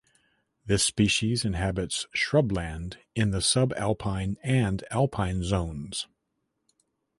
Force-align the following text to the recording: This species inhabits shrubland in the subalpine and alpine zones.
This 0.65 0.83
species 0.83 1.45
inhabits 1.45 2.07
shrubland 2.11 2.97
in 3.13 3.29
the 3.29 3.37
subalpine 3.37 4.35
and 4.43 4.83
alpine 4.89 5.43
zones. 5.43 6.07